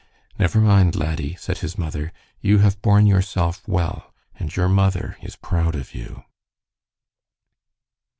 "Never 0.39 0.59
mind, 0.59 0.95
laddie," 0.95 1.35
said 1.35 1.59
his 1.59 1.77
mother, 1.77 2.11
"you 2.39 2.57
have 2.57 2.81
borne 2.81 3.05
yourself 3.05 3.61
well, 3.67 4.11
and 4.33 4.49
your 4.55 4.67
mother 4.67 5.15
is 5.21 5.35
proud 5.35 5.75
of 5.75 5.93
you." 5.93 6.23